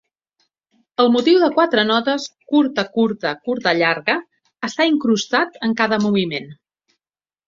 El 1.01 1.09
motiu 1.15 1.41
de 1.41 1.49
quatre 1.57 1.83
notes 1.89 2.23
"curta-curta-curta-llarga" 2.53 4.15
està 4.69 4.87
incrustat 4.93 5.61
en 5.69 5.77
cada 5.83 6.01
moviment. 6.07 6.49